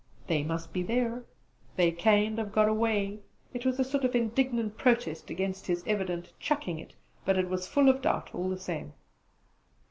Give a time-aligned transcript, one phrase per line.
[0.25, 1.25] "They must be there;
[1.75, 3.19] they can't have got away?"
[3.53, 7.67] It was a sort of indignant protest against his evident 'chucking it'; but it was
[7.67, 8.93] full of doubt all the same.